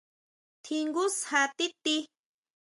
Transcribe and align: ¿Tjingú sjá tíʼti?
¿Tjingú 0.63 1.03
sjá 1.17 1.41
tíʼti? 1.57 1.95